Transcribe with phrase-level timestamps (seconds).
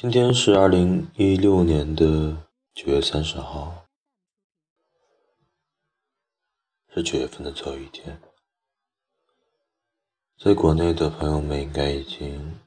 [0.00, 3.84] 今天是二零一六年的九月三十号，
[6.88, 8.18] 是九月份的最后一天。
[10.38, 12.58] 在国内的朋友们应该已经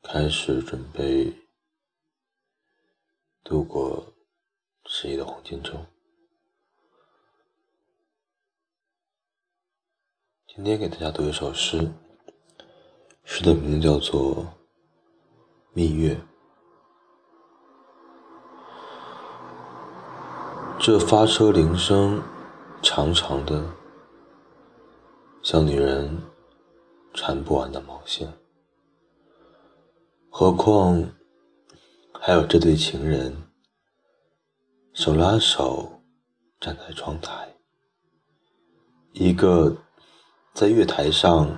[0.00, 1.30] 开始准备
[3.44, 4.14] 度过
[4.86, 5.84] 十一的黄金周。
[10.46, 11.92] 今天给大家读一首诗，
[13.24, 14.36] 诗的名字叫做
[15.80, 16.14] 《蜜月》。
[20.78, 22.22] 这发车铃声
[22.82, 23.64] 长长的，
[25.42, 26.18] 像女人
[27.14, 28.30] 缠不完的毛线。
[30.28, 31.02] 何况
[32.20, 33.34] 还有这对情人，
[34.92, 36.02] 手拉手
[36.60, 37.54] 站在窗台，
[39.12, 39.74] 一个
[40.52, 41.48] 在月台上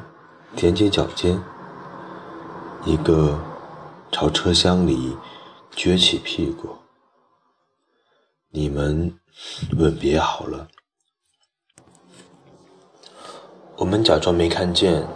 [0.55, 1.43] 踮起脚尖，
[2.85, 3.37] 一个
[4.13, 5.17] 朝车厢里
[5.75, 6.77] 撅起屁股。
[8.51, 9.19] 你们
[9.79, 10.69] 吻别好了，
[13.79, 15.09] 我们假装没看见。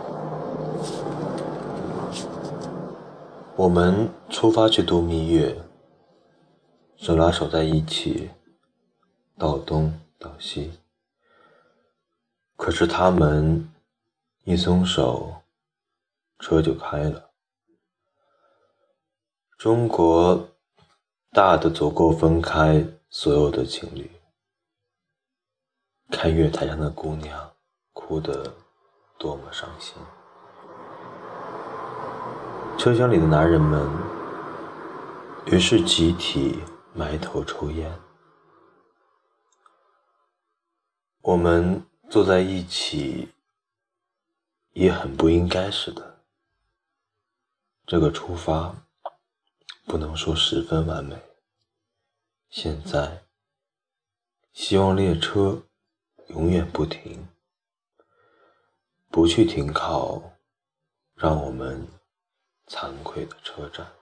[3.54, 5.62] 我们出发去度蜜月，
[6.96, 8.30] 手拉手在一起，
[9.36, 10.72] 到东到西。
[12.56, 13.70] 可是他们
[14.44, 15.42] 一松手，
[16.38, 17.30] 车就开了。
[19.66, 20.48] 中国
[21.32, 22.86] 大的足够分开。
[23.10, 24.08] 所有的情侣，
[26.08, 27.52] 看月台上的姑娘
[27.92, 28.54] 哭得
[29.18, 29.96] 多么伤心。
[32.78, 33.90] 车厢里的男人们
[35.46, 36.60] 于是集体
[36.94, 37.92] 埋头抽烟。
[41.22, 43.32] 我们坐在一起
[44.74, 46.20] 也很不应该似的。
[47.84, 48.72] 这个出发
[49.86, 51.16] 不能说十分完美。
[52.50, 53.22] 现在，
[54.52, 55.62] 希望列车
[56.26, 57.28] 永远不停，
[59.08, 60.32] 不去停靠
[61.14, 61.86] 让我们
[62.66, 63.92] 惭愧的车站。